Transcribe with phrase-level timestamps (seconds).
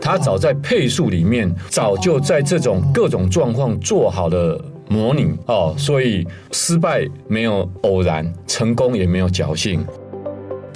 [0.00, 9.84] 他早在配速里面，早就在这种各种状况做好了模拟哦，所以失败没有偶然，成功也没有侥幸。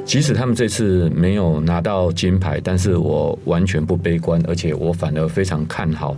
[0.04, 6.16] 即使他们这次没有拿到金牌，但是我完全不悲观，而且我反而非常看好。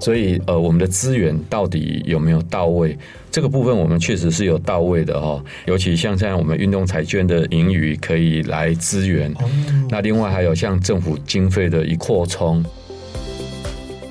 [0.00, 2.96] 所以，呃，我们的资源到底有没有到位？
[3.30, 5.42] 这个部分我们确实是有到位的哈。
[5.66, 9.34] 尤其像现在我们运动彩券的盈余可以来支援，
[9.90, 12.64] 那另外还有像政府经费的一扩充。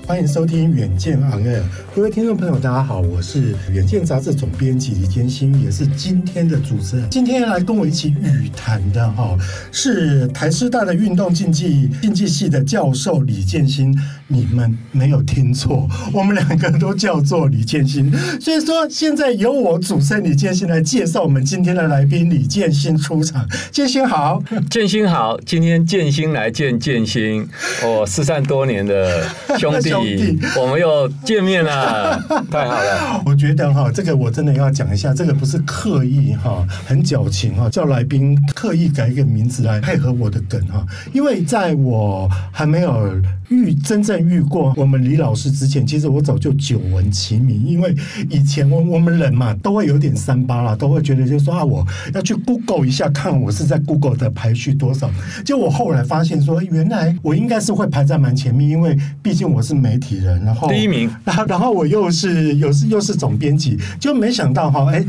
[0.06, 1.60] 欢迎收听《远见 On Air》，
[1.94, 7.10] 各位听众朋友，大家好，我是《远见》杂志总编辑李建新，也是今天的主持人。
[7.10, 9.38] 今天来跟我一起语谈的哈，
[9.70, 13.94] 是台师大的运动竞技竞技系的教授李建兴。
[14.28, 18.12] 你们没有听错，我们两个都叫做李建新。
[18.40, 23.48] 所以说，现在由我主持人李建新来介绍我们今天的来宾李建新出场。
[23.72, 27.48] 建新好，建新好，今天建新来见建新，
[27.86, 29.24] 我失散多年的
[29.58, 29.90] 兄弟。
[29.90, 33.24] 兄弟，我们又见面了， 太好了！
[33.26, 43.10] 我觉得哈，这个我真的要讲一下，这个不是刻意哈，很矫情哈，叫来宾刻意改一个名字来配合我的梗哈，因为在我还没有
[43.50, 47.96] 遇真正遇过我们李老师之前，其实我早就久闻其名，因为
[48.30, 55.10] 以前我我们人嘛都会有点三八啦，都会觉得就是说啊，我要去 Google 一下，看我是在 Google 的排序多少。
[55.46, 59.78] 就我后来发现说，原来我应该是会排在蛮前面，因为毕竟我是。
[59.78, 65.06] 媒体人，然后第一名，然 后然后我又是又是又是总编辑，就没想到哈，哎，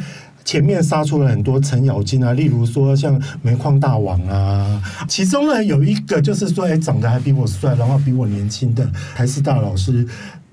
[0.48, 10.08] 前面杀出了很多程咬金啊，例如说像煤矿大王啊，其中呢有一个就是说，哎，长得还比我帅，然后比我年轻的台师大老师。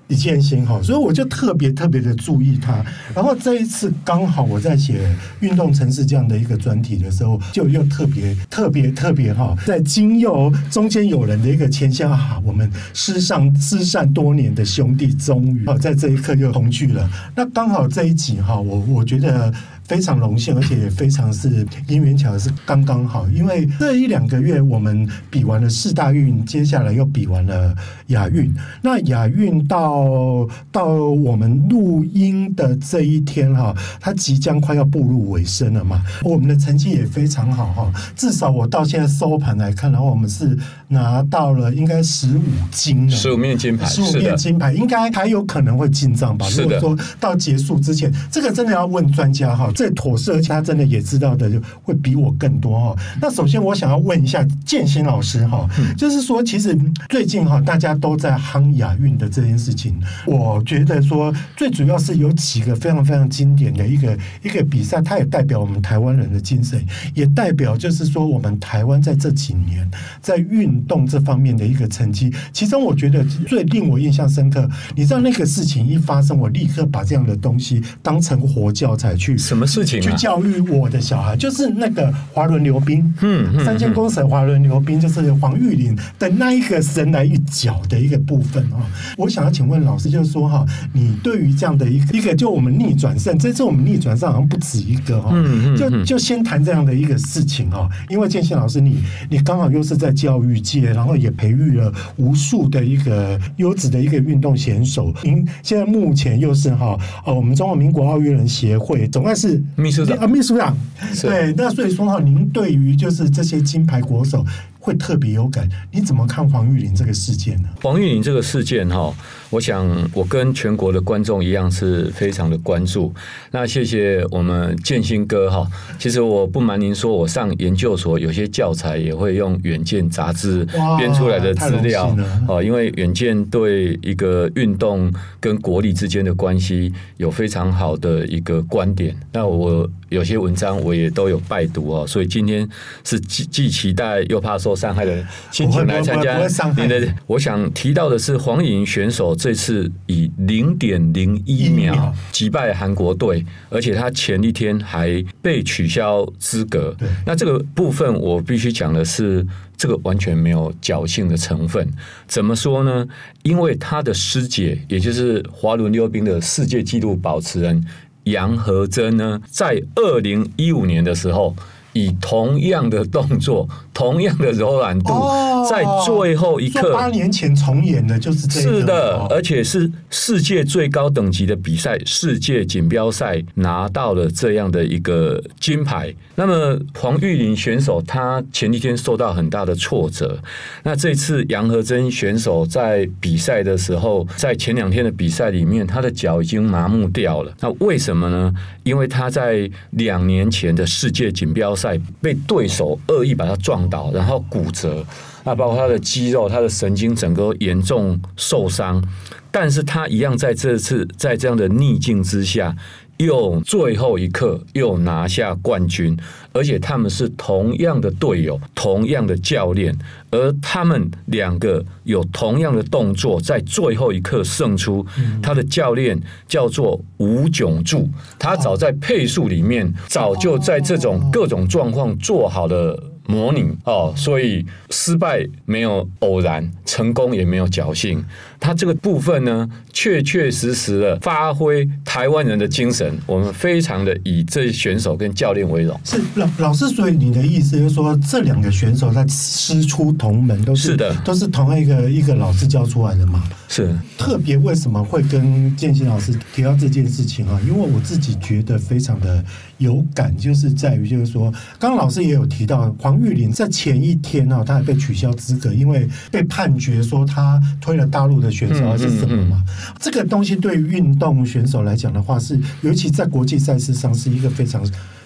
[0.08, 2.80] 李建新哈，所以我就特别特别的注意他。
[3.12, 17.10] 然后这一次刚好我在写运动城市这样的一个专题的时候，就又特别特别特别哈，在经由中间有人的一个牵线哈，我们失散失散多年的兄弟终于在这一刻又同聚了。
[17.34, 19.52] 那刚好这一集哈，我我觉得。
[19.88, 23.26] 非常荣幸，而且也非常是因缘巧合，是刚刚好。
[23.28, 27.74] 因为这一两个月我们比完了四大运，接下来又比完了
[28.08, 28.52] 亚运。
[28.82, 36.02] 那亚运到到我们录音的这一天哈，它即将快要步入尾声了嘛。
[36.22, 40.58] 我们的成绩也非常好哈，至少我到现在收盘来看，然后我们是
[40.88, 46.46] 拿到了应该十五金，十五面金牌，十五面金牌，应该还有可能会进账吧。
[46.56, 49.70] 如果说到结束之前，这个真的要问专家哈。
[49.76, 52.96] 最妥适，而且他真的也知道的，就会比我更多哈。
[53.20, 56.74] 那首先我想要问一下建新老师哈，就是说，其实
[57.10, 59.94] 最近哈，大家都在夯亚运的这件事情，
[60.26, 66.82] 我觉得说最主要是有几个非常非常经典的一个一个比赛，它也代表我们台湾人的精神，
[67.12, 69.86] 也代表就是说我们台湾在这几年
[70.22, 72.32] 在运动这方面的一个成绩。
[72.50, 79.65] 其中我觉得最令我印象深刻，你知道那个事情一发生，我立刻把这样的东西当成活教材去什么？
[79.66, 88.76] 事情、啊、去教育我的小孩，就是那个滑轮溜冰，嗯，嗯，三千公尺滑轮溜冰，就是黄玉玲的那一个神来一脚的一个部分哦。
[89.16, 97.88] 我想要请问老师，就是说哈，你对于这样的一个一个，就我们逆转胜，这次我们逆转胜好像不止一个哈，嗯嗯，就就先谈这样的一个事情哈。
[98.08, 98.90] 因为建新老师你，
[99.30, 105.12] 你你刚好又是在教育界，然后也培育了无数的一个优质的一个运动选手。
[105.22, 109.55] 您现在目前又是哈，呃，我们中华民国奥运人协会总干事。
[109.76, 110.16] 秘书长。
[110.18, 110.76] 啊，秘书长，
[111.22, 114.44] 对，那所以说哈，您对于就是这些金牌国手
[114.86, 117.68] 会特别有感，你怎么看黄玉玲这个事件呢？
[117.82, 119.12] 黄玉玲这个事件哈，
[119.50, 123.12] 我想我跟全国的观众一样是非常的关注。
[123.50, 130.64] 那谢谢我们建新哥哈，其实我不瞒您说，我上研究所有些教材也会用《远见》杂志
[130.96, 132.16] 编出来的资料
[132.46, 139.16] 哦，因为《远见》对一个运动跟国力之间的关系有非常好的一个观点。
[139.32, 142.68] 那我有些文章我也都有拜读哦，所以今天
[143.04, 146.38] 是既既期待又怕受伤害的心情来参加
[146.76, 147.06] 您的。
[147.26, 156.96] 我想提到的是黄颖选手这次以零点零一秒击败韩国队，而且他前一天还被取消资格。
[157.24, 159.44] 那这个部分我必须讲的是，
[159.76, 161.88] 这个完全没有侥幸的成分。
[162.26, 163.06] 怎么说呢？
[163.42, 167.84] 因为他的师姐，也就是滑轮溜冰的世界纪录保持人
[168.26, 171.56] 杨和珍呢，在二零一五年的时候。
[171.96, 173.66] 以同样的动作
[173.96, 178.80] 同样的柔软度，哦、在最后一刻，八年前重演的就是这个。
[178.80, 186.14] 是的，而且是世界最高等级的比赛——世界锦标赛拿到了这样的一个金牌。
[186.34, 190.38] 那么黄玉玲选手，她前几天受到很大的挫折。
[190.82, 197.50] 那这次杨和珍选手在比赛的时候，在前两天的比赛里面，她的脚已经麻木掉了。
[197.60, 198.52] 那为什么呢？
[198.84, 205.04] 因为她在两年前的世界锦标赛被对手恶意把她撞倒，然后骨折。
[205.44, 209.02] 那包括他的肌肉、他的神经，整个严重受伤。
[209.50, 212.76] 但是他一样在这次在这样的逆境之下。
[213.18, 216.14] 又最后一刻又拿下冠军，
[216.52, 219.96] 而且他们是同样的队友，同样的教练，
[220.30, 225.02] 而他们两个有同样的动作，在最后一刻胜出。
[225.42, 228.06] 他的教练叫做吴炯柱，
[228.38, 238.24] 他早在配速里面早就在这种各种状况做好了模拟哦，所以失败没有偶然，成功也没有侥幸。
[238.58, 245.98] 他这个部分呢，确确实实的发挥台湾人的精神，我们非常的以这些选手跟教练为荣。
[246.04, 253.44] 是老老师，所以你的意思就是说，这两个选手在师出同门，都是，是的，都是同一个一个老师教出来的嘛？
[253.68, 253.94] 是。
[254.16, 257.60] 特别为什么会跟建新老师提到这件事情啊？
[257.66, 259.44] 因为我自己觉得非常的
[259.78, 268.45] 有感，就是在于就是说，刚刚老师也有提到黄玉玲在前一天啊，他还被取消资格，因为被判决说他推了大陆的。
[268.50, 269.62] 选手还是什么嘛？
[270.00, 274.82] 这个东西对于运动选手来讲的话，是尤其在国际赛事上是一个非常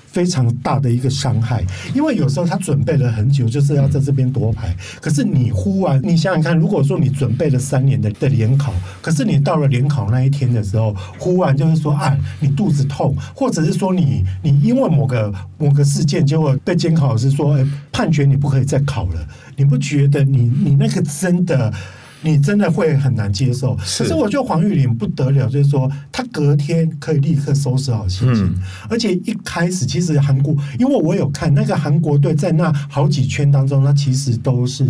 [0.07, 1.65] 非常大的一个伤害。
[1.95, 4.75] 因为有时候他准备了很久，就是要在这边夺牌。
[5.01, 19.27] 可是你忽然，你想想看，如果说你准备了三年的的联考，可是你到了联考那一天的时候，忽然就是说，啊，你肚子痛，或者是说你你因为某个某个事件，结果被监考老师说，哎，判决你不可以再考了。
[19.57, 21.73] 你不觉得你你那个真的？
[22.23, 28.55] 你真的会很难接受，可是我觉得黄玉玲不得了，就是说她隔天可以立刻收拾好心情，
[28.89, 34.87] 而且一开始其实韩国，因为我有看那个韩国队在那好几圈当中，他其实都是。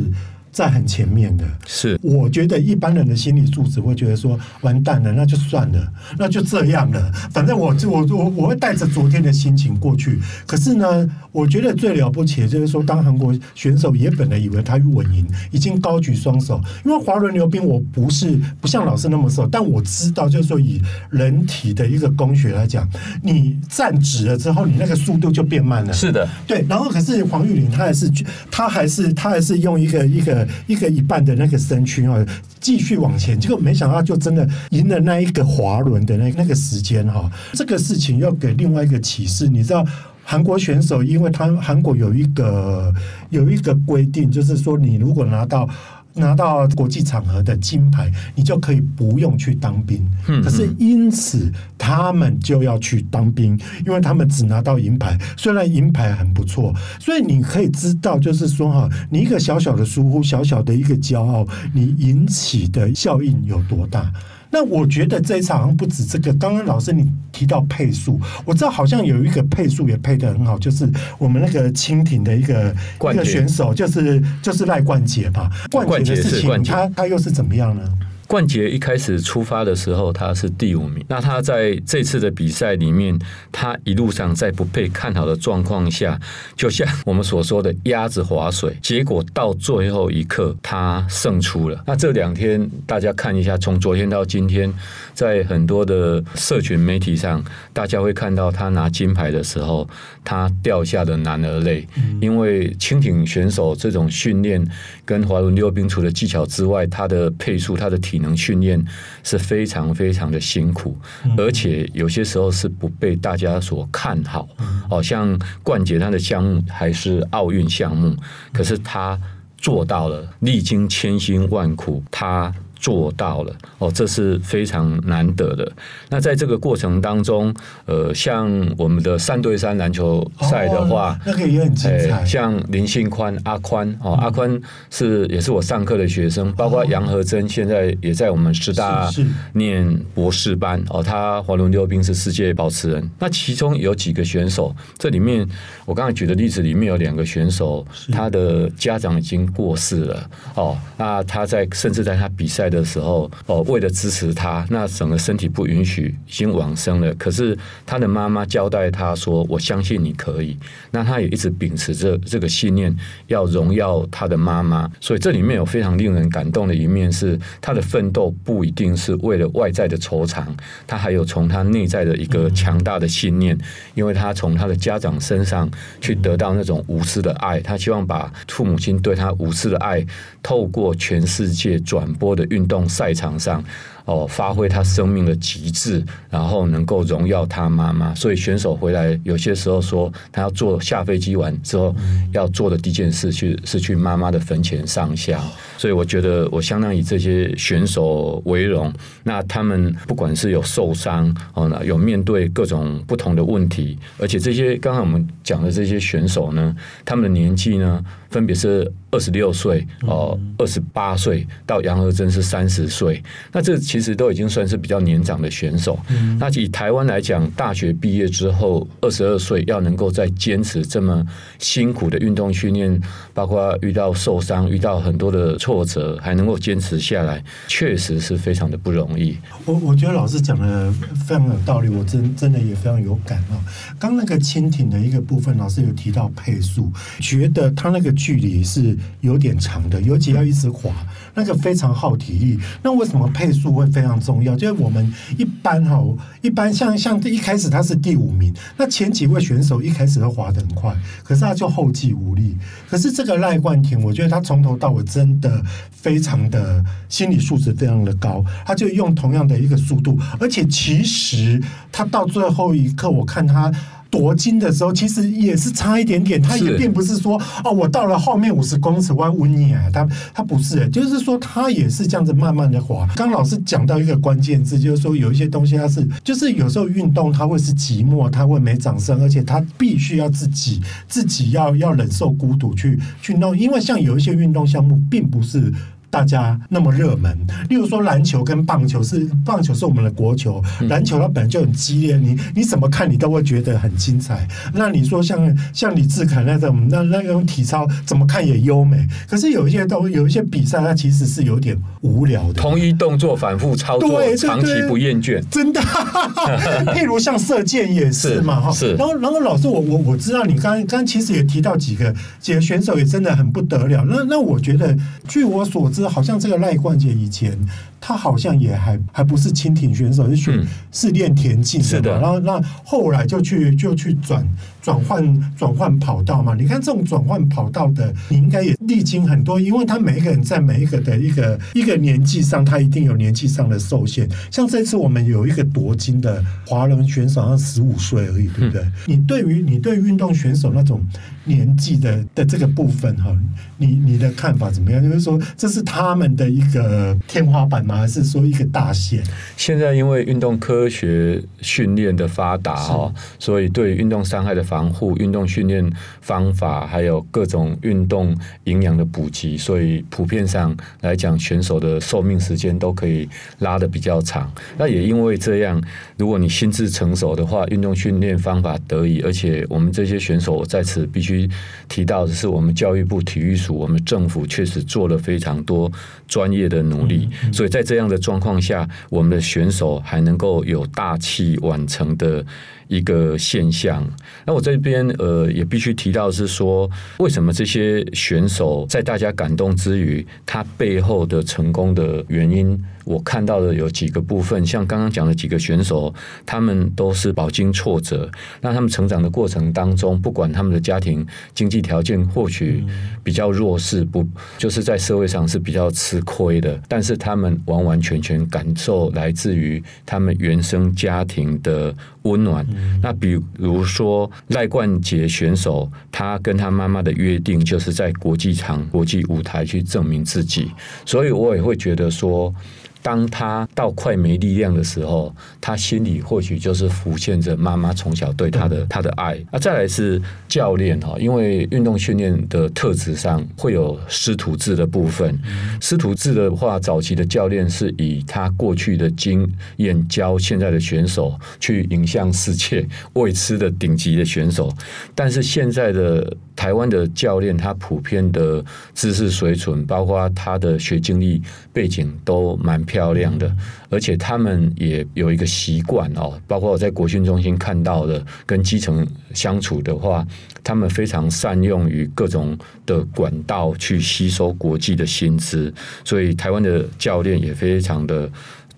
[0.52, 10.18] 在很前面的，是我觉得一般人的心理素质会觉得说完蛋了，那就算了，那就这样了，反正我我我我会带着昨天的心情过去。
[10.46, 22.88] 可是呢，我觉得最了不起的就是说，当韩国选手也本来以为他稳赢，已经高举双手，因为滑轮溜冰我不是不像老师那么瘦，但我知道就是说以人体的一个工学来讲，
[23.22, 25.92] 你站直了之后，你那个速度就变慢了。
[25.92, 26.66] 是的，对。
[26.68, 28.10] 然后可是黄玉玲她还是
[28.50, 30.39] 她还是她还是用一个一个。
[30.66, 32.24] 一个一半的那个身躯啊，
[32.60, 37.30] 继续往前，结果没想到就真的赢了那一个滑轮的那那个时间哈。
[37.54, 39.86] 这个事情要给另外一个启示，你知道
[40.24, 42.92] 韩国选手，因为他韩国有一个
[43.30, 45.68] 有一个规定，就是说你如果拿到。
[46.14, 50.04] 拿到国际场合的金牌，你就可以不用去当兵。
[50.42, 56.74] 可是因此他们就要去当兵，因为他们只拿到银牌，虽然银牌很不错。
[56.98, 64.12] 所以你可以知道，就是说哈，你一个小小的疏忽，小小的一个骄傲，你引起的效应有多大？
[64.50, 66.32] 那我觉得这一场好像不止这个。
[66.34, 70.88] 刚刚老师你提到配速，我知道好像有一个配速也配的很好，就是
[71.18, 72.74] 我们那个蜻蜓的一个
[73.12, 75.50] 一个选手，就是就是赖冠杰吧。
[75.70, 77.82] 冠杰的事情，他他又是怎么样呢？
[78.30, 81.04] 冠杰一开始出发的时候，他是第五名。
[81.08, 83.18] 那他在这次的比赛里面，
[83.50, 86.16] 他一路上在不被看好的状况下，
[86.54, 91.82] 就像我们所说的鸭子划水，结果到最后一刻他胜出了。
[91.84, 94.72] 那这两天大家看一下，从昨天到今天，
[95.12, 99.90] 在很多的社群媒体上，大家会看到他拿金牌的时候，
[100.24, 101.84] 他掉下的男儿泪，
[102.20, 104.64] 因为轻艇选手这种训练
[105.04, 108.19] 跟滑轮溜冰除了技巧之外，他的配速，他的体。
[108.20, 108.82] 能训练
[109.24, 110.96] 是非常非常的辛苦，
[111.36, 114.48] 而且有些时候是不被大家所看好。
[114.88, 118.16] 哦，像冠杰他的项目还是奥运项目，
[118.52, 119.18] 可是他
[119.58, 122.52] 做到了，历经千辛万苦，他。
[122.80, 125.70] 做到了哦，这是非常难得的。
[126.08, 132.20] 那在这个过程当中，呃，像我们的三对三篮球赛的话，哦、那个也很精彩。
[132.20, 134.58] 呃、像林信宽阿宽哦，阿宽
[134.88, 139.10] 是也是我上课的学生，包括杨和珍现在也在我们师大
[139.52, 141.02] 念博士班哦。
[141.02, 143.10] 他滑轮溜冰是世界保持人。
[143.18, 145.46] 那其中有几个选手，这里面
[145.84, 150.78] 我刚才举的例子里面有两个选手，他的家长已经过世了哦。
[150.96, 152.69] 那他在甚至在他比赛。
[152.70, 157.12] 的时候，哦，为了支持他，那整个身体不允许，已经往生了。
[157.16, 160.56] 可是他的妈妈交代他说：“我相信你可以。”
[160.92, 162.96] 那他也一直秉持着这个信念，
[163.26, 164.90] 要荣耀他的妈妈。
[165.00, 170.54] 所以这里面有非常令人感动的一面，是他的奋斗不一定是为了外在的酬偿，
[170.86, 173.58] 他还有从他内在的一个强大的信念，
[173.94, 175.68] 因为他从他的家长身上
[176.00, 180.04] 去得到那种无私的爱，他希望把父母亲对他无私的爱
[180.42, 183.64] 透过全世界转播的运运动赛场上。
[184.10, 188.12] 哦，发挥他生命的极致，然后能够荣耀他妈妈。
[188.16, 191.94] 所以选手回来有些时候说，他要坐下飞机完之后
[192.32, 195.40] 要做的第一件事去是去妈妈的坟前上香。
[195.78, 198.92] 所以我觉得我相当以这些选手为荣。
[199.22, 206.74] 那他们不管是有受伤哦，有面对各种不同的问题，而且这些刚才我们讲的这些选手呢，
[207.04, 213.22] 他们的年纪呢，分别是二十六岁哦，二十八岁到杨和珍是三十岁。
[213.52, 215.98] 那这其实其实都已经算是比较年长的选手。
[216.38, 221.22] 那以台湾来讲，大学毕业之后二十二岁要能够再坚持这么
[221.58, 222.98] 辛苦的运动训练，
[223.34, 229.36] 包括遇到受伤、遇到很多的挫折，还能够坚持下来，确实是非常的不容易。
[229.66, 230.90] 我我觉得老师讲的
[231.26, 233.60] 非常有道理，我真真的也非常有感啊。
[233.98, 236.90] 刚那个轻艇的一个部分，老师有提到配速，
[237.20, 238.10] 觉得他那个。
[238.20, 240.92] 距离是有点长的，尤其要一直滑，
[241.34, 242.58] 那个非常耗体力。
[242.82, 244.56] 那为什么配速会非常重要？
[244.56, 246.02] 就是我们一般哈，
[246.42, 252.56] 一般像像一开始他是第五名，那前几位选手一开始都滑得很快，可是他就后继无力。
[252.88, 263.72] 可是这个赖冠廷，我觉得他从头到尾真的非常的心理素质非常的高，他就用同样的一个速度，而且其实他到最后一刻，我看他。
[264.10, 273.08] 夺金的时候，其实也是差一点点，他也并不是说哦，我到了后面五十公尺，我要稳你啊，他他不是，就是说他也是这样子慢慢的滑。
[273.14, 285.72] 刚老师讲到一个关键字，就是说有一些东西它是，就是有时候运动它会是寂寞，它会没掌声，而且他必须要自己自己要要忍受孤独去去弄，因为像有一些运动项目并不是。
[286.10, 287.38] 大家那么热门，
[287.68, 294.46] 例如说篮球跟棒球是，棒球是我们的国球，篮球它本来就很激烈，你你怎么看你都会觉得很精彩。
[294.74, 305.80] 那你说像像李志凯那种那那种体操怎么看也优美，可是有一些都有一些比赛它其实是有点无聊的，同一动作反复操作，对对对，长期不厌倦，真的。
[306.92, 314.96] 譬如像射箭也是嘛哈，然后然后老师我我我知道你刚刚其实也提到几个几个选手也真的很不得了，那那我觉得
[315.28, 315.99] 据我所知。
[316.08, 317.58] 好像这个赖冠杰以前，
[318.00, 322.18] 他好像也还还不是轻艇选手，是学是练田径的，是的。
[322.18, 324.42] 然后那后来就去就去转
[324.80, 326.54] 转换转换跑道嘛。
[326.54, 334.26] 你看这种转换跑道的，你应该也历经很多，因为他每一个人在每一个的一个一个年纪上，他一定有年纪上的受限。
[334.50, 338.80] 像这次我们有一个夺金的华人选手，他十五岁而已，对不对？
[338.82, 341.06] 嗯、你对于你对运动选手那种
[341.44, 343.36] 年纪的的这个部分哈，
[343.76, 345.02] 你你的看法怎么样？
[345.02, 347.89] 就是说这是他们的一个天花板。
[347.92, 349.22] 还是说一个大线？
[349.56, 363.28] 现在因为运动科学训练的发达哈，所以对运动伤害的防护、运动训练方法，还有各种运动营养的补给，所以普遍上来讲，选手的寿命时间都可以
[363.58, 364.50] 拉的比较长。
[364.78, 365.82] 那也因为这样，
[366.16, 371.48] 如果你心智成熟的话，运动训练方法得以，而且我们这些选手在此必须
[371.88, 375.90] 提到的是，我们教育部体育署，我们政府确实做了非常多
[376.28, 377.79] 专业的努力，所以在。
[377.80, 382.44] 在这样的状况下，我们的选手还能够有大器晚成的
[382.90, 384.04] 一个现象。
[384.44, 392.78] 那我这边呃也必须提到是说，为什么这些选手在大家感动之余，他背后的成功的原因？
[393.04, 398.30] 我看到的有几个部分，像刚刚讲的几个选手，他们都是饱经挫折。
[398.60, 402.84] 那他们成长的过程当中，不管他们的家庭经济条件或许
[403.24, 404.24] 比较弱势，不
[404.58, 411.92] 就是在社会上是比较吃亏的，但是他们完完全全感受来自于他们原生家庭的
[412.22, 412.64] 温暖。
[413.02, 420.70] 那比如说赖冠杰选手，他跟他妈妈的约定就是在国际场、国际舞台去证明自己，
[421.04, 422.54] 所以我也会觉得说。
[423.02, 429.38] 当他到快没力量的时候，他心里或许就是浮现着妈妈从小对他的他的爱。
[429.50, 435.38] 啊，再来是教练哈，因为运动训练的特质上会有师徒制的部分。
[435.80, 444.70] 师徒制的话，早期的教练是以他过去的经验教现在的选手去影响世界，未知的顶级的选手。
[445.14, 448.62] 但是现在的台湾的教练他普遍的
[448.94, 451.40] 知识水准，包括他的学经历
[451.72, 453.50] 背景都蛮漂亮的，
[453.88, 460.22] 而且他们也有一个习惯哦，包括我在国训中心看到的，跟基层相处的话，
[460.62, 465.72] 他们非常善用于各种的管道去吸收国际的薪资，
[466.04, 468.30] 所以台湾的教练也非常的。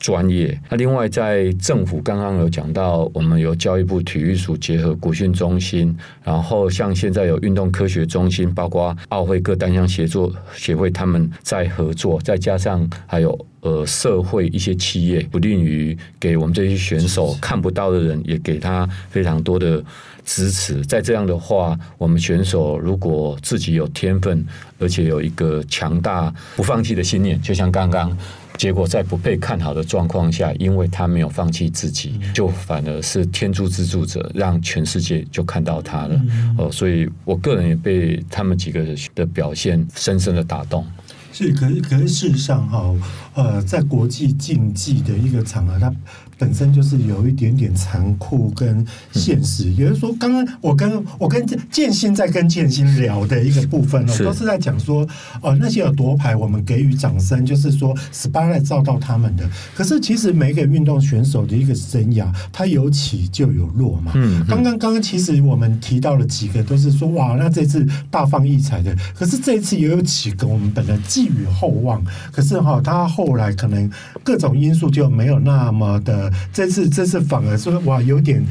[0.02, 0.61] 专业。
[0.68, 19.80] 那另外，在政府刚刚有讲到，我们有教育部体育署结合国训中心，然后像现在有运动科学中心，包括奥会各单项协作协会他们在合作，再加上还有呃社会一些企业，不吝于给我们这些选手看不到的人，也给他非常多的
[20.25, 20.85] 支持。
[20.85, 24.44] 在这样的话，我们选手如果自己有天分，
[24.80, 28.18] 而且有一个强大不放弃的信念，就像刚刚。
[28.59, 36.21] 结果在不被看好的状况下，因为他没有放弃自己，就反而是天助自助者，让全世界就看到他了。
[36.59, 40.87] 哦，所以我个人也被他们几个的表现深深的打动。
[41.32, 42.94] 是，可是可是事实上哈，
[43.34, 45.92] 呃，在国际竞技的一个场合，它
[46.38, 49.70] 本身就是有一点点残酷跟现实。
[49.70, 55.06] 也就是说，刚刚我跟我跟建新在跟建新聊的一个部分哦，都是在讲说，
[55.40, 59.48] 呃，那些有夺牌，我们给予掌声，就是说 spotlight 照到他们的。
[59.74, 64.12] 可是其实每一个运动选手的一个生涯，他有起就有落嘛。
[64.14, 68.94] 嗯，刚刚刚刚其实我们提到了几个，都是说哇，那这次大放异彩的。
[69.14, 73.90] 可是这一次也有几个我们本来寄予厚望，可是哈，他后来可能
[74.22, 76.30] 各种因素就没有那么的。
[76.52, 78.42] 这次这次反而说哇，有点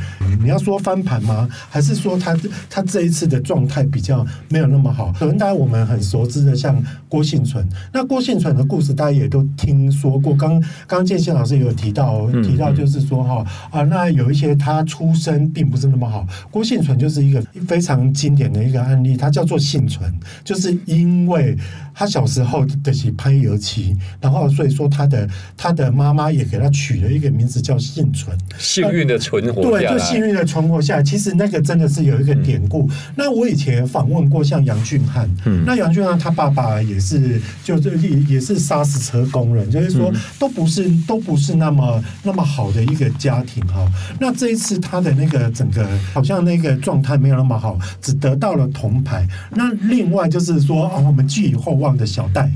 [0.41, 1.47] 你要说翻盘吗？
[1.69, 2.37] 还是说他
[2.69, 5.13] 他这一次的状态比较没有那么好？
[5.17, 10.35] 可能大家我们很熟知的像郭婞淳，那郭婞淳的故事大家也都听说过。
[10.35, 16.25] 刚刚刚建新老师也有提到提到，就是说哈啊，那有一些他出身并不是那么好。
[16.49, 20.11] 郭婞淳就是一个非常经典的一个案例，他叫做幸存，
[20.43, 21.55] 就是因为
[21.93, 25.27] 他小时候的是拍油漆，然后所以说他的
[25.57, 27.77] 他的妈妈也给他取了一个名字叫。
[27.81, 31.03] 幸存，幸运的存活，对，就幸运的存活下来。
[31.03, 32.87] 其实那个真的是有一个典故。
[32.87, 43.85] 嗯、那我以前访问过像杨俊翰，嗯，那杨俊翰他爸爸也是，就是也也是砂石车工人，就是说都不是都不是那么那么好的一个家庭哈。
[44.19, 49.27] 那这一次他的那个整个好像那个状态没有那么好，只得到了铜牌。
[49.49, 52.51] 那另外就是说啊，我们寄予厚望的小戴。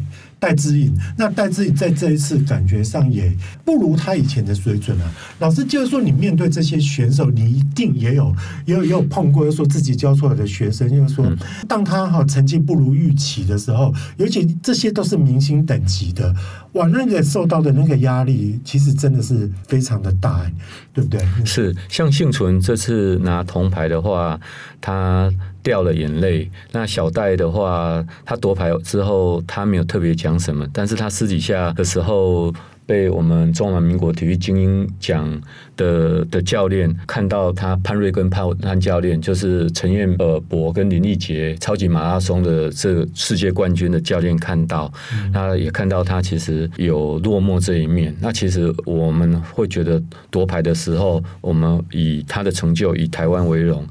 [0.46, 3.36] 戴资颖，那戴资颖在这一次感觉上也
[3.66, 5.12] 不如他以前的水准啊。
[5.39, 8.32] 老师就是说，你面对这些选手，你一定也有
[8.67, 11.26] 也有也有碰过，说自己教出来的学生，就是说，
[11.67, 16.32] 当他哈成绩不如预期的时候，尤其这些都是明星等级的，
[16.76, 20.50] 哇，那个受到的那个压力，其实真的是非常的大，
[20.94, 21.20] 对不对？
[21.44, 24.40] 是，像幸存这次拿铜牌的话，
[24.80, 25.30] 他。
[25.66, 26.48] 掉了眼泪。
[26.74, 32.54] 那小戴的话，他夺牌之后，他没有特别讲什么，但是他私底下的时候，
[32.86, 35.41] 被我们中华民国体育精英奖
[35.76, 44.91] 的的教练看到，他潘瑞跟潘潘教练，就是陈彦呃博跟林立杰超级马拉松的这个世界冠军的教练看到，
[45.34, 48.15] 他也看到他其实有落寞这一面。
[48.21, 53.86] 那其实我们会觉得夺牌的时候，我们以他的成就以台湾为荣。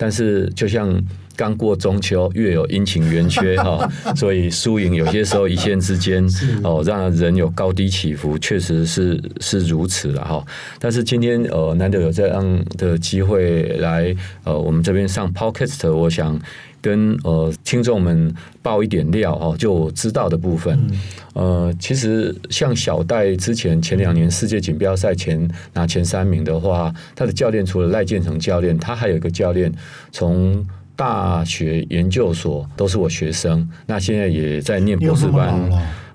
[0.00, 0.88] 但是，就像
[1.38, 6.26] 刚过中秋，月有阴晴圆缺 哈，所以输赢有些时候一线之间
[6.64, 10.44] 哦，让人有高低起伏，确实是是如此了哈。
[10.80, 16.36] 但是今天呃，难得有这样的机会来呃，我们这边上 Podcast，我想
[16.82, 20.76] 跟呃听众们爆一点料哦，就我知道的部分。
[21.34, 29.72] 呃，其实像小戴之前前两年世界锦标赛前拿前三名的话，他的教练除了赖建成教练，他还有一个教练
[30.10, 30.66] 从
[30.98, 35.54] 大学研究所都是我学生，那现在也在念博士班。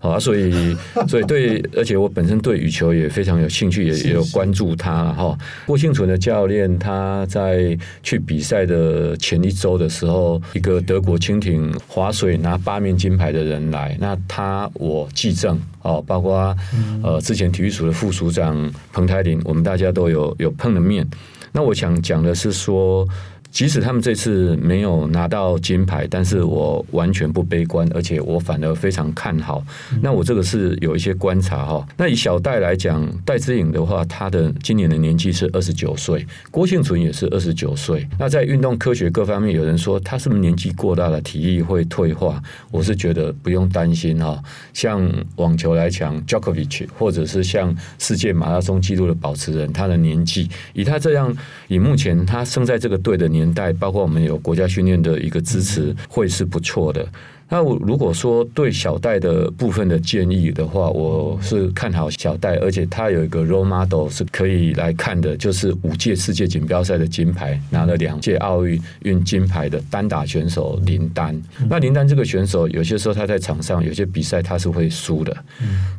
[0.01, 0.75] 啊，所以，
[1.07, 5.37] 所以对，而且我本身对羽球也非常有兴趣，也也有关注他哈。
[5.65, 16.53] 郭婞淳的教练，他在去比赛的前一周的时候，一个德国蜻蜓划水拿八面金牌的人来，那他我记证哦，包括
[17.01, 21.09] 呃之前体育署的副署长彭台林，我们大家都有有碰了面。
[21.53, 23.07] 那我想讲的是说。
[23.53, 29.63] 即使他们这次没有拿到金牌，但是我完全不悲观，而且我反而非常看好。
[30.01, 31.87] 那我这个是有一些观察哈。
[31.95, 38.07] 那以小戴来讲，戴资颖的话，他的今年的年纪是二十九岁，郭庆存也是二十九岁。
[38.17, 42.41] 那在运动科学各方面，有人说他是不是年纪过大了，体力会退化？
[42.71, 44.41] 我是觉得不用担心哈。
[44.73, 51.31] 像网球来讲，Djokovic 或者是像世界马拉松纪录的保持人，他的年纪以他这样，
[51.67, 53.42] 以目前他生在这个队的年。
[53.43, 57.05] 年代，包括我们有国家训练的一个支持，会是不错的。
[57.53, 71.39] 那我如果说对小戴的部分的建议的话，我是看好小戴，而且他有一个 role model 是可以来看的，就是五届世界锦标赛的金牌，拿了两届奥运运金牌的单打选手林丹。
[71.69, 75.37] 那林丹这个选手，有些时候他在场上有些比赛他是会输的，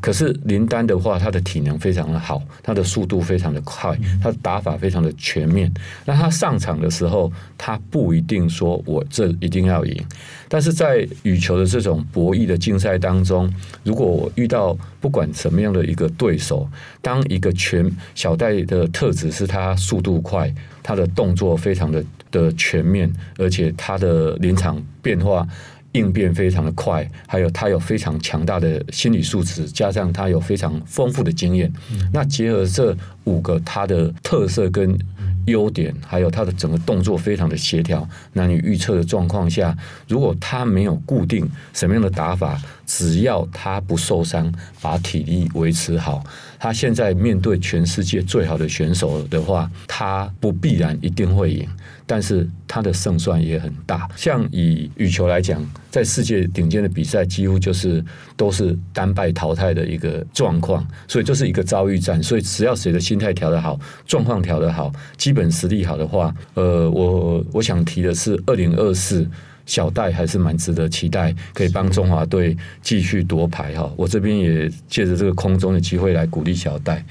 [0.00, 5.72] 可是林丹的话，他的体能非常的好，他的速度非常的快，他的打法非常的全面。
[6.04, 10.04] 那他上场的时候，他不一定说我这一定要赢。
[10.48, 13.52] 但是在羽球的这种博弈的竞赛当中，
[13.82, 16.66] 如果我遇到不管什么样的一个对手，
[17.02, 20.52] 当一个全小戴的特质是他速度快，
[20.82, 25.46] 他的动作非常的的全面，而且他的临场变化
[25.92, 31.70] 应变非常的快，还有他有非常强大的心理素质，加上他有非常丰富的经验，
[32.12, 34.98] 那结合这五个他的特色跟。
[35.46, 38.08] 优点还有他的整个动作非常的协调。
[38.32, 39.76] 那你预测的状况下，
[40.08, 46.22] 如果他没有固定什么样的打法，只要他不受伤，把体力维持好，
[46.58, 51.68] 他现在面对全世界最好的选手的话，他不必然一定会赢。
[52.06, 58.04] 但是他的胜算也很大，像以羽球来讲，在世界顶尖的比赛，几乎就是
[58.36, 62.22] 都是单败淘汰的一个状况，所以这是一个遭遇战。
[62.22, 69.26] 所以只要谁的心态调得好，状况调得好，基本实力好的话，呃，我我想提的是二零二四。
[69.66, 73.90] 小戴还是蛮值得期待，可以帮中华队继续夺牌哈。
[73.96, 77.02] 我这边也借着这个空中的机会来鼓励小戴。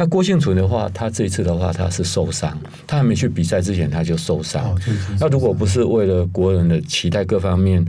[0.00, 4.74] 那郭幸存的话，他这一次的话他是受伤，他还没去比赛之前他就受伤。
[5.20, 7.84] 那如果不是为了国人的期待各方面。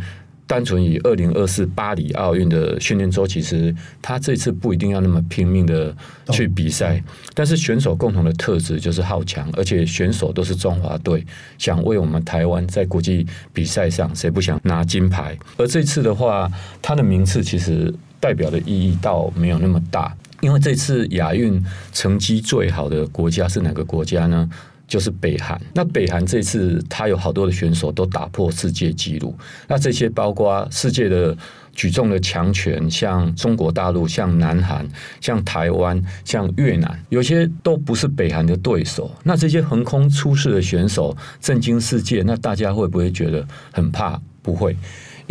[0.48, 5.96] 单纯以二零二四巴黎奥运的训练周，其实他这次不一定要那么拼命的
[6.30, 7.02] 去比赛，
[7.34, 11.26] 但是选手共同的特质就是好强，而且选手都是中华队，
[11.58, 15.38] 想为我们台湾在国际比赛上，谁不想拿金牌？
[15.56, 24.50] 而这次的话，他的名次其实代表的意义倒没有那么大，因为这次亚运成绩最好的国家是哪个国家呢？
[24.88, 29.34] 就是北韩，那北韩这次他有好多的选手都打破世界纪录，
[29.70, 31.34] 那这些包括世界的
[31.72, 34.86] 举重的强权，像中国大陆、像南韩、
[35.22, 39.10] 像台湾、像越南，有些都不是北韩的对手。
[39.24, 44.20] 那这些横空出世的选手震惊世界，那大家会不会觉得很怕？
[44.42, 44.76] 不会。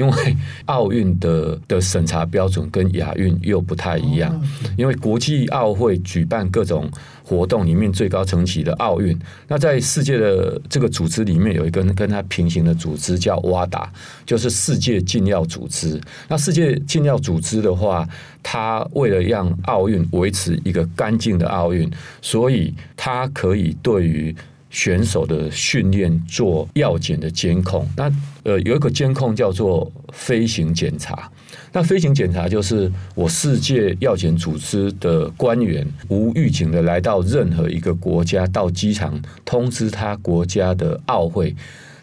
[0.00, 4.42] 因为奥运的的审查标准跟亚运又不太一样，
[4.78, 6.90] 因为国际奥会举办各种
[7.22, 9.14] 活动里面最高层级的奥运，
[9.46, 13.86] 那在世界的这个组织里面有一个跟它平行的组织叫 WADA，
[14.24, 16.00] 就是世界禁药组织。
[16.28, 18.08] 那世界禁药组织的话，
[18.42, 21.90] 它为了让奥运维持一个干净的奥运，
[22.22, 24.34] 所以它可以对于
[24.70, 28.10] 选手的训练做药检的监控，那
[28.44, 31.30] 呃有一个监控叫做飞行检查。
[31.72, 41.54] 那飞行检查就是我世界药检组织的官员无预警的来到任何一个国家，到机场通知他国家的奥会，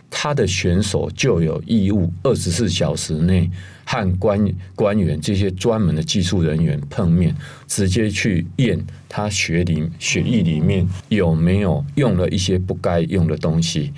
[0.10, 3.50] 他的选手就有义务二十四小时内。
[3.90, 7.34] 和官官员这些专门的技术人员碰面，
[7.68, 13.94] 直接去验他血里血液里面有没有用了一些不该用的东西。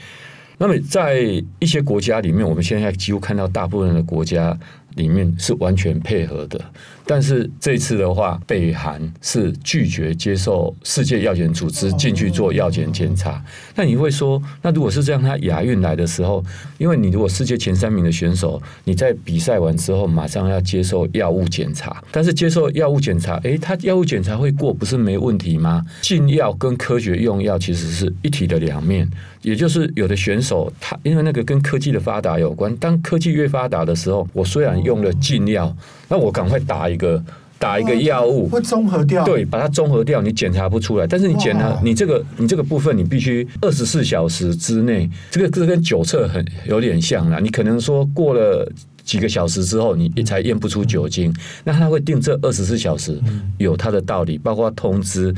[0.60, 4.56] 那么在一些国家里面，我们现在几乎看到大部分的国家
[4.96, 6.64] 里面是完全配合的。
[7.10, 13.44] 但是这次的话，北韩是拒绝接受世界药检组织进去做药检检查。
[13.74, 16.46] 那你会说，那如果是这样，他亚运来的时候，
[16.78, 25.84] 因为你如果世界前三名的选手，你在比赛完之后马上要接受药物检查，但是接受药物检查，诶，他药物检查会过，不是没问题吗？
[26.02, 29.10] 禁药跟科学用药其实是一体的两面，
[29.42, 35.76] 也就是有的选手他因为那个跟科技的发达有关，当科技越发达的时候，我虽然用了禁药。
[36.12, 37.20] 那我赶快打一个
[37.58, 41.08] 打一个药物，会综合掉，对，把它综合掉，你检查不出来。
[41.08, 47.40] 但是你检查你这个你这个部分，你必须二十四小时之内，这个这跟酒测很有点像啦。
[47.42, 48.72] 你可能说过了
[49.04, 51.34] 几个小时之后，你才验不出酒精，
[51.64, 53.20] 那他会定这二十四小时
[53.58, 55.34] 有他的道理，包括通知。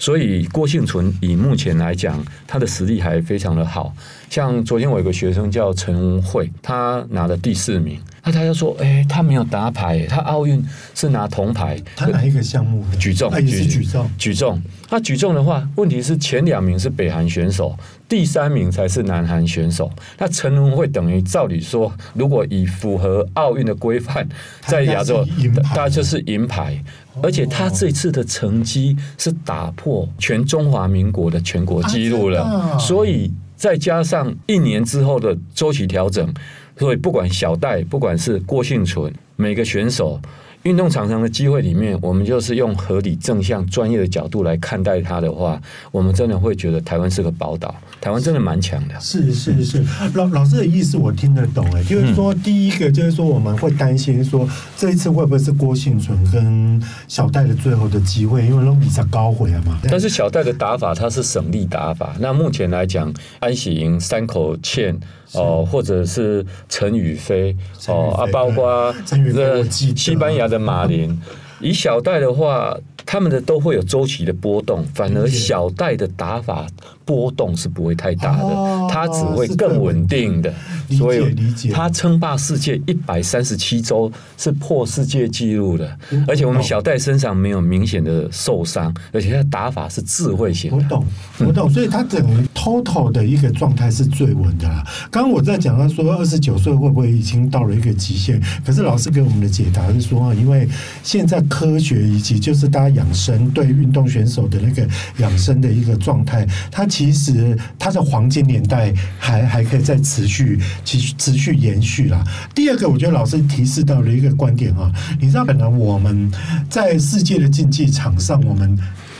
[0.00, 3.92] 所以郭幸存以目前来讲，他的实力还非常的好。
[4.30, 7.98] 像昨天我有个学生叫陈文慧，他拿了第四名。
[8.24, 10.62] 那他就说：“哎、欸，他没有打牌，他奥运
[10.94, 11.80] 是拿铜牌。
[11.96, 12.84] 他哪一个项目？
[12.98, 14.10] 举重，也是举重。
[14.18, 14.60] 举重。
[14.88, 17.76] 他举重的话，问题是前两名是北韩选手，
[18.08, 19.90] 第三名才是南韩选手。
[20.18, 24.28] 那陈文会等于照理说，如果以符合奥运的规范，
[24.66, 25.26] 在亚洲，
[25.74, 26.82] 他就是银牌。
[27.22, 36.32] 而且他这次的成绩是打破全中华民国的全国纪录了，所以。”再加上一年之后的周期调整，
[36.78, 40.20] 所以不管小戴，不管是郭幸存，每个选手。
[40.64, 47.74] 运动场上的机会里面，我们就是用合理、正向、专业的角度来看待它的话，我们真的会觉得台湾是个宝岛。
[48.00, 48.98] 台湾真的蛮强的。
[49.00, 59.78] 是是是，老老师的意思我听得懂哎，就是说第一个就是说我们会担心说这一次会不会是郭幸存跟小戴的最后的机会，因为比赛高回了嘛。
[59.88, 64.98] 但是小戴的打法他是省力打法，那目前来讲，安喜莹、山口茜。
[65.34, 67.54] 哦，或者是陈宇飞
[67.86, 71.16] 哦啊，包括这西班牙的马林，
[71.60, 76.66] 以小戴的话，他们的都会有周期的波动，反而小戴的打法。
[77.08, 80.52] 波动是不会太大的，它只会更稳定的。
[80.90, 81.34] 所以
[81.72, 90.70] 他称霸世界一百三十七周是破世界纪录的，而且我们小戴身上没有明显的受伤，而且他打法是智慧型。
[90.70, 91.02] 我懂，
[91.38, 94.84] 我懂，所以他整个 Oto 的一个状态是最稳的啦。
[95.10, 98.38] 刚刚我在讲到说二十九岁会不会已经到了一个极限？
[98.66, 100.68] 可是老师给我们的解答是说，因为
[101.02, 104.86] 现在科学以及就是大家养生对运动选手的那个
[105.18, 106.86] 养生的一个状态，它。
[106.98, 112.24] 其实它的黄金年代还还可以再持续，持续持续延续啦。
[112.52, 116.28] 第二个，我觉得老师提示到了一个观点啊，你知道，本来我们
[116.68, 118.76] 在世界的竞技场上，我们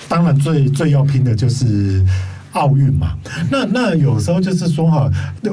[0.08, 2.04] 当然最最要拼的就是。
[2.52, 3.14] 奥运嘛，
[3.50, 5.10] 那那有时候就是说哈，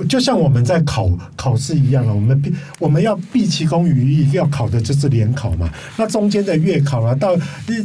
[0.08, 5.69] 就像我们在考考试一样啊，我们必我们要毕其功于一，要考的就是联考嘛。
[5.97, 7.36] 那中间的月考啊，到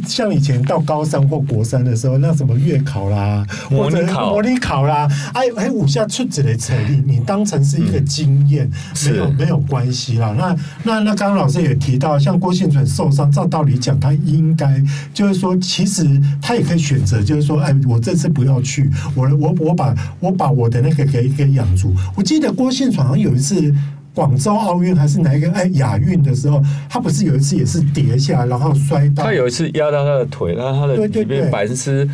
[0.07, 8.69] 像以前到高三或国三的时候，那什么月考啦，或者模拟考啦，哎哎，五下出子的成绩，你当成是一个经验，
[9.05, 10.33] 没有没有关系啦。
[10.37, 14.81] 那那那刚刚老师也提到，像郭婞淳受伤，照道理讲，他应该
[15.13, 16.07] 就是说，其实
[16.41, 18.89] 他也可以选择，就是说，哎，我这次不要去。
[19.15, 21.93] 我我我把我把我的那个给给养足。
[22.15, 23.73] 我记得郭信爽好像有一次
[24.13, 29.23] 广州奥运还是哪一个哎亚运的时候，他不是有一次也是跌下，然后摔到。
[29.23, 32.07] 他有一次压到他的腿，然后他的里面白丝。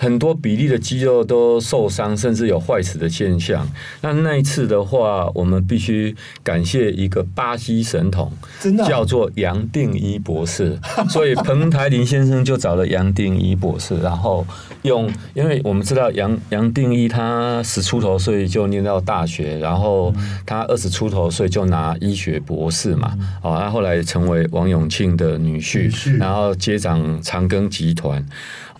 [0.00, 3.68] 很多比例的肌肉都受伤，甚至有坏死的现象。
[4.00, 8.32] 那那一次的话，我们必须感谢一个巴西神童，
[8.88, 10.78] 叫做杨定一博士。
[11.10, 14.46] 所以彭台林先生就找了杨定一博士，然后
[14.84, 20.14] 用，因为我们知道杨杨定一他十出头岁就念到大学，然后
[20.46, 28.24] 他二十出头岁就拿医学博士嘛，哦，他后来成为王永庆的女婿，然后接掌长庚集团。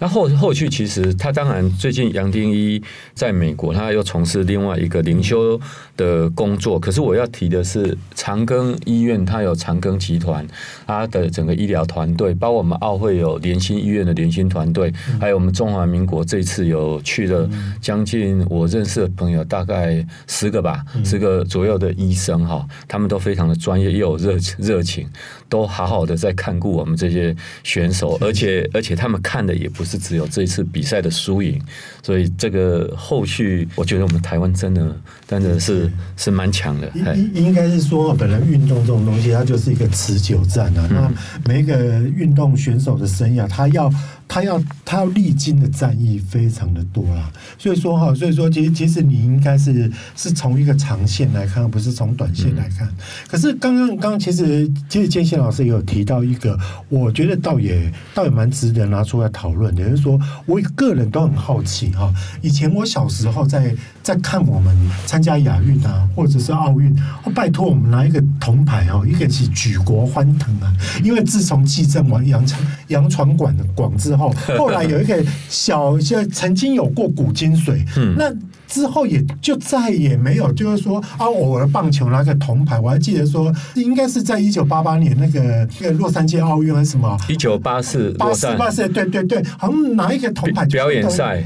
[0.01, 2.83] 那后后续其实他当然最近杨定一
[3.15, 5.61] 在美国，他又从事另外一个灵修
[6.01, 6.81] 的工作。
[6.81, 10.47] 可是我要提的是长庚医院，它有长庚集团，
[10.87, 17.47] 它的整个医疗团队，包括我们奥会有联心医院的联心团队，还有我们中华民国这次有去了
[17.83, 25.07] 将近我认识的朋友大概十个吧，十个左右的医生哈，他们都非常的专业又有热热情，
[25.51, 29.91] 都好好的在看顾我们这些选手，而且而且他们看的也不是。
[29.91, 31.61] 是只有这一次比赛的输赢，
[32.01, 36.91] 所以这个后续，我觉得我们台湾真的真的是是蛮强的。
[36.95, 40.89] 应应该是说，本来运动这种东西，它就是一个持久战啊。
[40.91, 41.13] 那
[41.47, 43.91] 每一个运动选手的生涯，他要。
[44.33, 52.89] 他要他要历经的战役非常的多啦，所以说哈，所以说其实其实你应该是是从一个长线来看，不是从短线来看。
[53.27, 56.57] 可是刚刚刚刚其实其实建新老师也有提到一个，
[56.89, 60.17] 我觉得倒也倒也蛮值得拿出来讨论的，就是说
[60.47, 64.73] 我个人都很好奇哈，以前我小时候在在看我们
[65.07, 66.97] 参加亚运啊，或者是奥运，
[67.35, 74.35] 拜托我们拿一个铜牌哦，一个是举国欢腾啊，因为自从继政完杨传杨传广的广之后。
[74.61, 78.31] 后来有一个小，就曾经有过古今水，嗯，那
[78.69, 87.19] 之后也就再也没有，就是说啊，偶尔棒球拿个铜牌，我还记得说，应该是在一九八八年那个那个洛杉矶奥运还是什么？
[87.29, 91.43] 一九八四，八四八四，对对对，好像拿一个铜牌表演赛。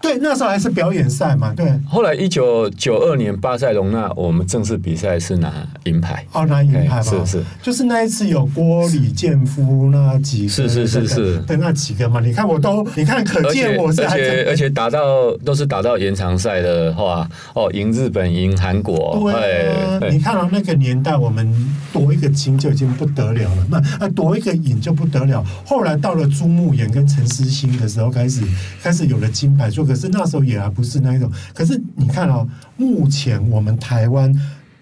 [0.00, 1.52] 对，那时候还是表演赛嘛。
[1.56, 6.24] 对，后来一九九二年巴塞隆纳，我们正式比赛是拿银牌。
[6.32, 12.20] 哦，拿银牌嘛，是是，就是那一次有郭李健夫那几个，是是是是，对那几个嘛。
[12.20, 19.18] 你看我都，你看可见我是而且而且打到都是打到延长赛的话，哦，赢日本，赢韩国。
[19.32, 21.52] 对啊，你看到那个年代，我们
[21.92, 25.44] 夺一个金就已经不得了了，那啊夺一个银就不得了。
[25.64, 28.42] 后来到了朱木炎跟陈思欣的时候，开始
[28.80, 29.85] 开始有了金牌，做个。
[29.86, 31.30] 可是那时候也还不是那一种。
[31.54, 32.46] 可是你看哦，
[32.76, 34.34] 目前我们台湾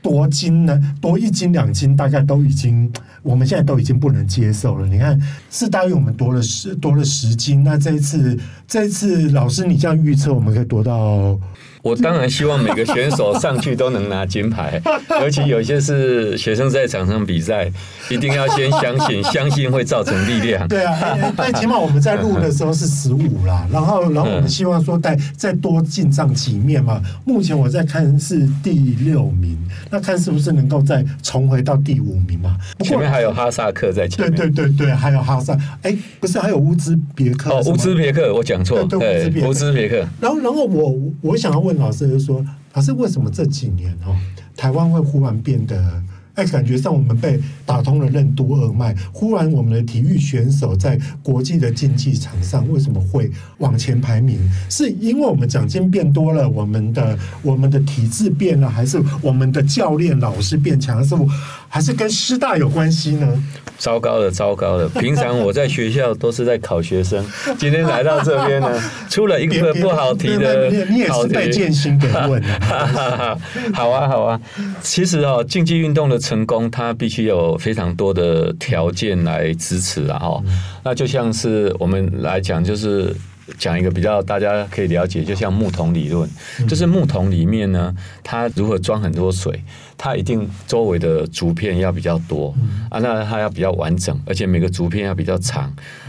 [0.03, 4.87] 多金呢，多一斤两斤，大概都已经，我们现在都已经不能接受了。
[4.87, 5.19] 你看，
[5.51, 11.39] 是大约我们多了十多了十斤，那这一次这一次老师你这样预测，我们可以多到
[11.85, 14.81] 我当然希望每个选手上去都能拿金牌，
[15.21, 17.71] 尤其有些是学生在场上比赛，
[18.09, 20.67] 一定要先相信，相信会造成力量。
[20.67, 20.97] 对啊，
[21.37, 27.03] 但起码我们在录的时候是十五啦， 然后然后我们希望说再再多进账几面嘛。
[27.27, 28.73] 目前我在看是第
[29.05, 29.59] 六名，
[29.91, 32.57] 那看是不是能够再重回到第五名嘛？
[32.81, 37.51] 前面还有哈萨克在前面，对对对对，还有哈萨，哎，不是还有乌兹别克？
[37.51, 39.97] 哦，乌兹别克，我讲错，对，乌兹别克。
[40.19, 44.17] 然后然后我我想要问老师就说，老师为什么这几年哦，
[44.57, 46.03] 台湾会忽然变得？
[46.35, 48.95] 哎，感觉上我们被打通了任督二脉。
[49.13, 54.39] 忽然，我们的体育选手在国际的竞技场上为什么会往前排名？
[54.69, 61.05] 是因为我们奖金变多了，我们的我们的体质变了，还是我们的教练老师变强？
[61.05, 61.29] 是不？
[61.69, 63.43] 还是跟师大有关系呢？
[63.79, 64.89] 糟糕了，糟糕了！
[65.01, 67.25] 平常我在学校都是在考学生，
[67.59, 73.39] 今天来到这边呢， 出了一个不好题的你也是被建新给问了。
[73.75, 74.41] 好啊，好啊。
[74.81, 80.19] 其实哦，竞技运动的成功，它必须有非常多的条件来支持啊！
[80.19, 80.53] 哈、嗯，
[80.85, 83.15] 那就像是我们来讲，就是。
[83.59, 86.27] 讲一个比较大家可以了解，就像木桶理论，
[86.67, 89.63] 就是木桶里面呢，它如何装很多水，
[89.99, 92.55] 它一定周围的竹片要比较多
[92.89, 95.65] 啊，那它要比较完整，而且每个竹片要比较长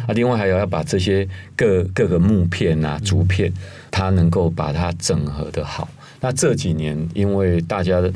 [0.07, 3.51] 啊，另外还有要把这些各各个木片啊、竹片，
[3.91, 5.89] 它能够把它整合得好。
[6.21, 8.09] 那这几年因为大家的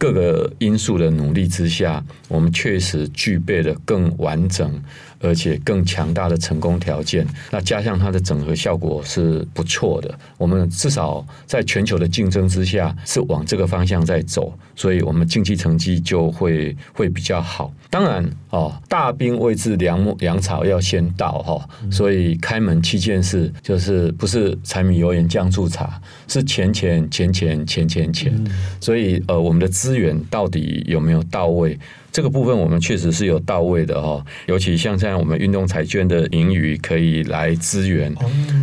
[0.00, 4.82] 各个因素的努力之下，我们确实具备了更完整。
[5.22, 10.18] 而且更强大的成功条件，那加上它的整合效果是不错的。
[10.38, 17.70] 我们至少在全球的竞争之下是往这个方向在走，所以我们竞技成绩就会会比较好。
[17.90, 28.44] 当然哦，大兵未至粮粮草要先到哈，所以开门七件事就是不是柴米油盐酱醋茶，是钱钱钱钱钱钱钱。
[28.80, 31.78] 所以呃，我们的资源到底有没有到位？
[32.12, 38.12] 这个部分我们确实是有到位的哈，尤其像现在我们运动彩券的盈余可以来支援，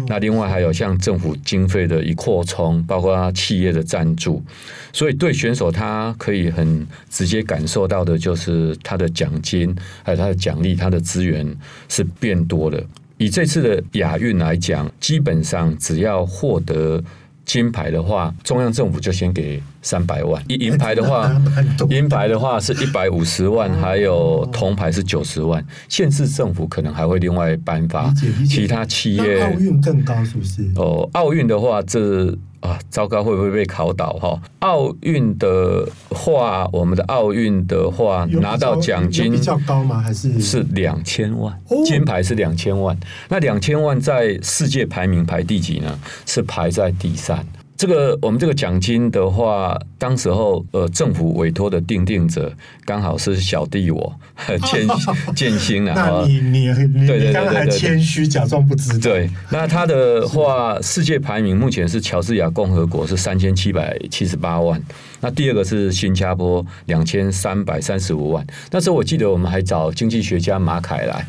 [0.05, 4.43] 那另外还有像政府经费的一扩充，包括企业的赞助，
[4.91, 9.73] 所以对选手他可以很直接感受到的就是他的奖金
[10.03, 11.45] 还有他的奖励，他的资源
[11.87, 12.83] 是变多的。
[13.17, 17.03] 以这次的亚运来讲，基本上只要获得。
[17.47, 21.31] 金牌的话，中央政府就先给三百万；银牌的话，
[21.89, 25.65] 银牌的话是一百五十万，还有铜牌是九十万。
[25.87, 28.13] 县市政府可能还会另外颁发，
[28.45, 29.41] 其他企业。
[29.45, 30.69] 奥运更高是不是？
[30.75, 32.37] 哦，奥运的话这。
[32.67, 34.39] 啊，糟糕，会不会被考倒哈？
[34.59, 40.01] 奥运的话，我们的奥运的话，拿到奖金比较高吗？
[40.01, 41.57] 还是是两千万？
[41.85, 42.97] 金牌是两千万。
[43.29, 45.97] 那两千万在世界排名排第几呢？
[46.25, 47.45] 是排在第三。
[47.77, 52.51] 这个我们这个奖金的话，当时候呃政府委托的定定者
[52.83, 54.19] 刚好是小弟我
[54.65, 54.87] 建
[55.35, 55.93] 建新啊。
[55.95, 58.99] 那你你你你刚刚还谦虚，假装不知道。
[58.99, 64.81] 对，那他的话，世界排名目前是乔治亚共和国是三千七百七十八万，
[65.21, 68.43] 那第二个是新加坡两千三百三十五万。
[68.71, 71.23] 那时候我记得我们还找经济学家马凯来。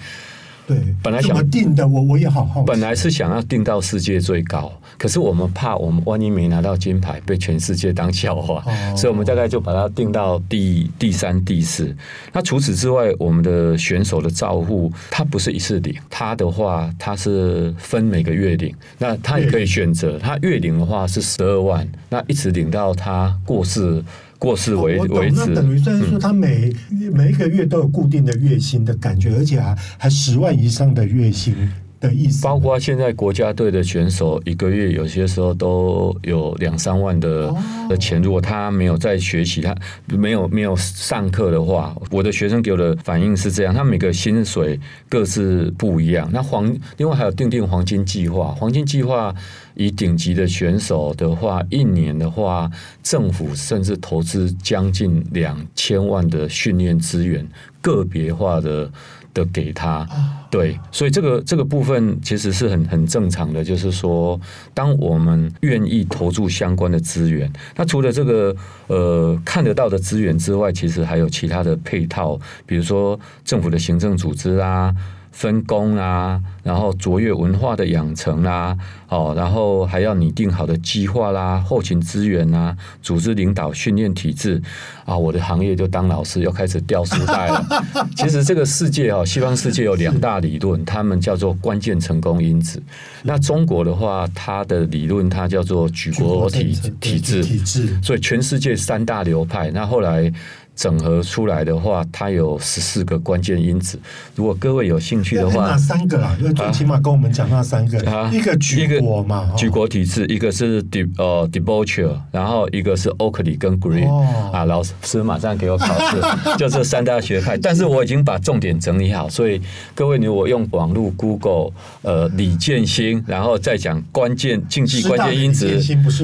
[0.68, 2.62] 对，本来想定的，我我也好好。
[2.62, 11.96] 本来是想要定到世界最高，可是我们怕我们万一没拿到金牌，被全世界当笑话，哦、所以我们大概就把它定到第第三、第四。
[12.34, 24.04] 那除此之外，我们的选手的照护，他不是一次领，他的话他是分每个月领，那他也可以选择，他月领的话是十二万，那一直领到他过世。
[24.38, 31.54] 过世为为止，那等于算是说他每、嗯、每一个月都有固定的月薪的感觉，而且还还十万以上的月薪。
[32.00, 37.54] 的意思，包括现在国家队的选手一个月有些时候都有两三万的
[37.88, 38.22] 的钱。
[38.22, 39.74] 如果他没有在学习，他
[40.06, 46.28] 没有没有上课的话，我的学生给我的反应是这样：他每个薪水各自不一样。
[46.32, 49.34] 那黄另外还有定定黄金计划，黄金计划
[49.74, 52.70] 以顶级的选手的话，一年的话，
[53.02, 57.46] 政府甚至投资将近两千万的训练资源，
[57.80, 58.90] 个别化的。
[59.34, 60.06] 的给他，
[60.50, 64.40] 对，所以这个这个部分其实是很很正常的，就是说，
[64.74, 68.54] 当我们愿意投注相关的资源，那除了这个
[68.88, 74.94] 呃看得到的资源之外，其实还有其他的配套，比如说政府的行政组织啊。
[75.30, 78.76] 分工啊，然后卓越文化的养成啦，
[79.08, 84.60] 哦，然后还要拟定好的计划啦，后勤资源啊，组织领导训练体制
[85.04, 87.64] 啊，我的行业就当老师，又开始掉书袋了。
[88.16, 92.82] 其实这个世界啊，西方世界有两大理论，他们叫做关键成功因子。
[93.22, 97.98] 那中国的话，它的理论它叫做举国体体制，体制。
[98.02, 100.32] 所以全世界三大流派，那后来。
[100.78, 103.98] 整合出来的话，它有十四个关键因子。
[104.36, 114.50] 如果各位有兴趣的话，那三个啊，就最起码跟我们讲那三个，啊、一个举国嘛，举国体制，一个是 de 呃 Debaucher 然后一个是 Oakley 跟 Green、哦。
[114.52, 116.20] 啊，老师马上给我考试，
[116.56, 117.58] 就这三大学派。
[117.58, 119.60] 但是我已经把重点整理好，所以
[119.96, 121.72] 各位如果用网络 Google
[122.02, 125.76] 呃李建新，然后再讲关键经济关键因子，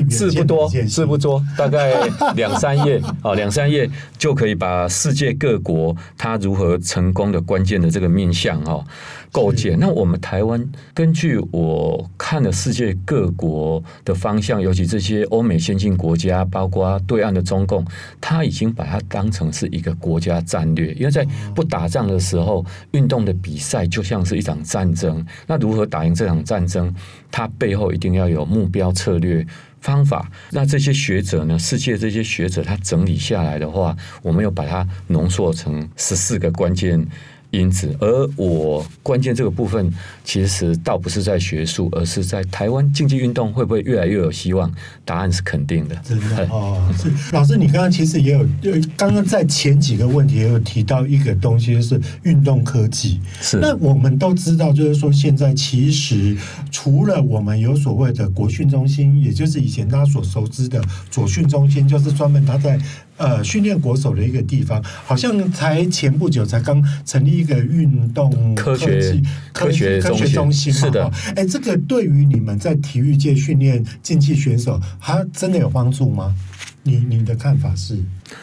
[0.09, 1.95] 字不多，字不多，大概
[2.37, 4.44] 两三页啊，两三页就可以。
[4.45, 8.85] 可以把世界各国它如何成功的关键的这个面向哦
[9.33, 9.79] 构建。
[9.81, 17.83] 那我们台湾根据我看了世界各国的方向，尤其这些欧美先进国家，包括对岸的中共，
[18.21, 20.93] 他已经把它当成是一个国家战略。
[20.93, 25.25] 因为在不打仗的时候，运动的比赛就像是一场战争。
[25.47, 26.95] 那如何打赢这场战争？
[27.31, 29.45] 它背后一定要有目标策略。
[29.85, 31.59] 方法，那这些学者呢？
[31.59, 37.07] 世界这些学者他整理下来的话，我们要把它浓缩成十四个关键。
[37.55, 39.93] 因此，而我关键这个部分，
[40.25, 44.71] 其实倒不是在学术，而是在台湾竞技运动会不会越来越有希望？
[45.05, 45.95] 答案是肯定的。
[45.97, 48.33] 真的哦，是老师，你刚刚其实也
[48.63, 53.21] 有，刚刚在前几个问题也有提到一个东西，就是运动科技。
[53.41, 53.59] 是。
[53.59, 56.37] 那我们都知道，就是说现在其实
[56.71, 62.79] 除了我们有所谓的国训中心，也就是以前大家所熟知的左训中心，就是专门他在。
[63.17, 70.81] 呃，训练国手的一个地方，好像才前不久才刚成立一个运动科学科学科学中心嘛。
[70.81, 76.35] 是的，哎，这个对于你们在体育界训练竞技选手，它真的有帮助吗？
[76.83, 77.99] 你你的看法是？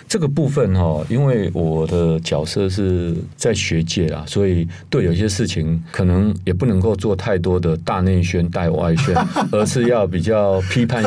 [0.07, 9.15] 这个部分哈，因为我的角色是在学界啊，所以对有些事情可能也不能够做太多的大内宣、大外宣，
[9.51, 11.03] 而是要比较批判、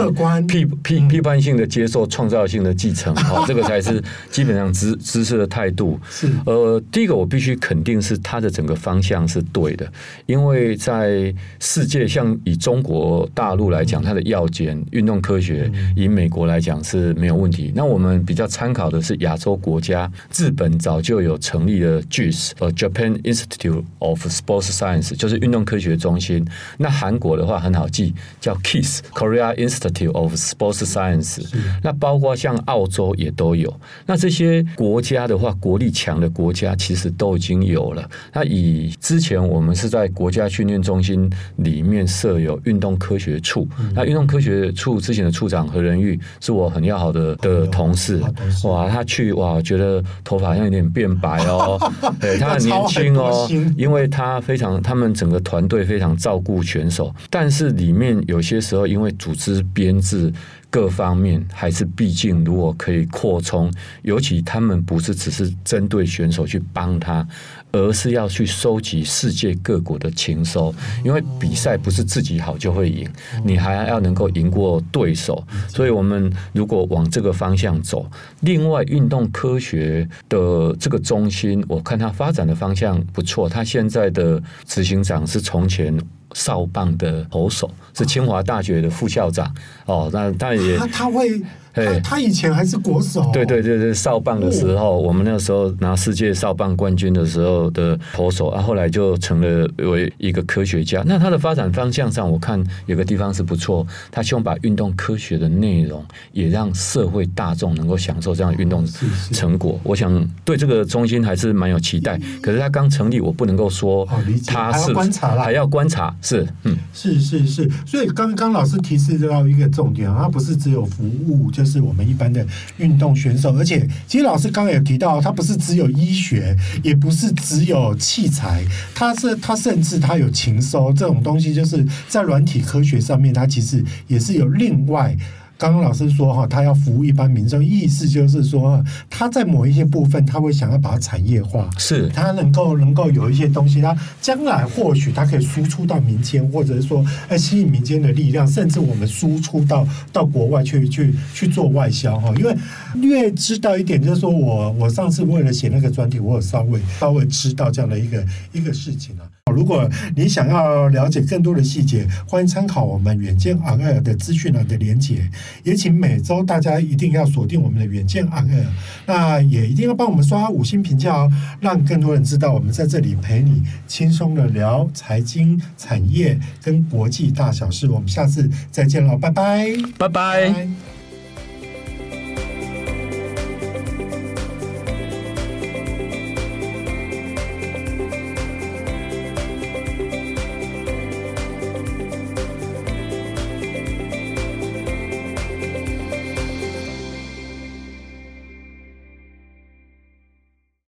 [0.47, 5.99] 批批批判性的接受创造性的继承哈， 这个才是基本上知知识的态度。
[6.09, 9.91] 是呃，第一个我必须肯定是它的整个方向是对的，
[10.27, 17.71] 因为在世界像以中国大陆来讲，它的药检运动科学，以美国来讲是没有问题。
[17.75, 26.47] 那我们比较参考的是亚洲国家，日本早就有成立的 JIS，呃，Japan Institute of Sports Science，就是运动科学中心。
[26.79, 31.45] 那韩国的话很好记，叫 KIS，Korea Institute of Sports Science。
[31.83, 33.73] 那包括像澳洲也都有。
[34.07, 38.09] 那这些国家的话，国力强的国家其实都已经有了。
[38.33, 43.67] 那以之前我们是在国家训练中心里面设有运动科学处。
[43.95, 48.21] 那运动科学处之前的处长何仁玉是我很要好的的同事。
[48.65, 51.79] 哇，他去哇，觉得头发好像有点变白哦。
[52.21, 60.33] 对，他很年轻哦，因为他非常，他们整个团队非常照顾选手，但是里面有些时候因为组织编制。
[60.75, 63.73] 各方面还是毕竟，如果可以扩充，
[64.03, 67.25] 尤其他们不是只是针对选手去帮他，
[67.71, 70.75] 而是要去收集世界各国的情收。
[71.05, 73.09] 因为比赛不是自己好就会赢，
[73.45, 75.47] 你还要能够赢过对手。
[75.69, 78.11] 所以，我们如果往这个方向走，
[78.41, 83.49] 另外运动科学的这个中心，我看它发展的方向不错。
[83.49, 85.97] 它现在的执行长是从前。
[86.35, 89.51] 少棒的投手是清华大学的副校长
[89.87, 91.41] 哦，那他也他他会。
[91.75, 101.03] 他他以前还是国手，对对对对，少棒的时候，我们那时候拿世界少棒冠军的时候的投手啊，后来就成了为一个科学家。
[101.05, 108.87] 那他的发展方向上，我看有个地方是不错，他希望把运动科学的内容也让社会大众能够享受这样的运动
[109.33, 109.81] 成果。
[109.83, 112.17] 我想对这个中心还是蛮有期待。
[112.41, 114.09] 可是他刚成立，我不能够说
[114.47, 117.69] 他是观察了，还要观察，是嗯，是是是。
[117.85, 121.64] 所以刚刚老师提示到一个重点啊，他不是只有服务就。
[121.65, 122.47] 是我们一般的
[122.77, 135.17] 运动选手，而且其实老师刚刚有提到，他不是只有医学，也不是只有器材，他是他甚至他有情收这种东西，就是在软体科学上面，他其实也是有另外。
[135.57, 152.35] 刚刚老师说哈，他要服务一般民众，意思就是说，他在某一些部分，他会想要把它产业化，是他能够能够有一些东西，他将来或许他可以输出到民间，或者是说，哎，吸引民间的力量，甚至我们输出到到国外去去去做外销哈。
[152.37, 152.57] 因为
[152.95, 159.23] 略知道一点，就是说我我上次为了写那个专题，我有稍微稍微知道这样的一个一个事情啊。
[159.55, 165.31] 如果你想要了解更多的细节，欢迎参考我们远见 on air 的资讯栏的连结。
[165.63, 168.67] 也请每周大家一定要锁定我们的远见 on air，
[169.07, 177.89] 那也一定要帮我们刷五星评价哦，让更多人知道我们在这里陪你轻松的聊财经、产业跟国际大小事。
[177.89, 180.94] 我们下次再见了，拜拜，拜拜。